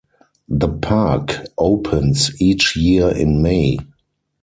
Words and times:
The 0.49 0.67
park 0.67 1.37
opens 1.59 2.41
each 2.41 2.75
year 2.75 3.09
in 3.15 3.43
May. 3.43 3.77